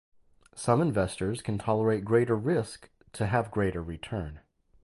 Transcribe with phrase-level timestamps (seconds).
[0.55, 4.39] Some investors can tolerate greater risk to have greater return.